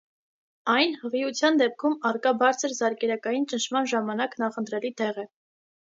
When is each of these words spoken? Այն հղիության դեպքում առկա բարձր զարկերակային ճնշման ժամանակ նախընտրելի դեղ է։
Այն 0.75 0.93
հղիության 1.01 1.59
դեպքում 1.61 1.97
առկա 2.11 2.33
բարձր 2.39 2.75
զարկերակային 2.79 3.45
ճնշման 3.53 3.89
ժամանակ 3.93 4.37
նախընտրելի 4.45 4.93
դեղ 5.03 5.21
է։ 5.27 5.29